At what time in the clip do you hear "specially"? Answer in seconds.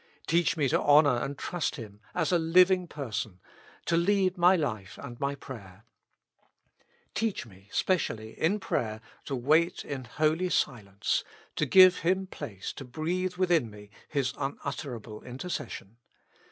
7.71-8.31